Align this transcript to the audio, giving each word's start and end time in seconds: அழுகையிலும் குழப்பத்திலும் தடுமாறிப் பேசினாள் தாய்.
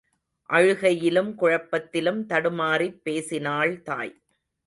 அழுகையிலும் 0.49 1.29
குழப்பத்திலும் 1.35 2.25
தடுமாறிப் 2.25 3.03
பேசினாள் 3.03 3.81
தாய். 3.81 4.13